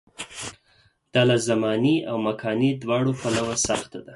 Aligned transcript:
دا 1.13 1.21
له 1.29 1.35
زماني 1.49 1.95
او 2.09 2.15
مکاني 2.27 2.71
دواړو 2.81 3.11
پلوه 3.21 3.55
سخته 3.67 3.97
وه. 4.01 4.09